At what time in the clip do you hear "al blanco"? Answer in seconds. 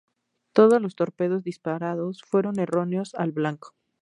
3.13-3.75